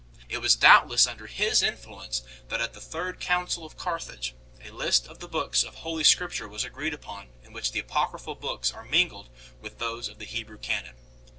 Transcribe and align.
It 0.29 0.39
was 0.39 0.55
doubt 0.55 0.89
less 0.89 1.05
under 1.05 1.27
his 1.27 1.61
influence 1.61 2.23
that, 2.49 2.59
at 2.59 2.73
the 2.73 2.81
third 2.81 3.19
Council 3.19 3.63
of 3.67 3.77
Carth 3.77 4.09
age 4.11 4.33
5, 4.59 4.71
a 4.71 4.73
list 4.73 5.07
of 5.07 5.19
the 5.19 5.27
books 5.27 5.63
of 5.63 5.75
Holy 5.75 6.03
Scripture 6.03 6.47
was 6.47 6.63
agreed 6.63 6.95
upon 6.95 7.29
in 7.43 7.53
which 7.53 7.71
the 7.71 7.81
Apocryphal 7.81 8.33
books 8.33 8.71
are 8.71 8.83
mingled 8.85 9.29
with 9.61 9.77
those 9.77 10.07
of 10.09 10.17
the 10.17 10.25
Hebrew 10.25 10.57
canon. 10.57 10.95